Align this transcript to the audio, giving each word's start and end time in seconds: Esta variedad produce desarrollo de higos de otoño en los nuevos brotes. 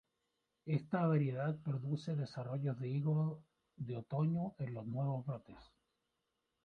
Esta 0.65 1.05
variedad 1.05 1.55
produce 1.59 2.15
desarrollo 2.15 2.73
de 2.73 2.89
higos 2.89 3.37
de 3.75 3.97
otoño 3.97 4.55
en 4.57 4.73
los 4.73 4.87
nuevos 4.87 5.23
brotes. 5.27 5.59